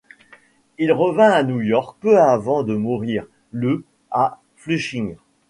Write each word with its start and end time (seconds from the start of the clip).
Il 0.79 0.91
revint 0.91 1.29
à 1.29 1.43
New 1.43 1.61
York 1.61 1.95
peu 2.01 2.19
avant 2.19 2.63
de 2.63 2.73
mourir, 2.75 3.27
le 3.51 3.85
à 4.09 4.41
Flushing. 4.55 5.15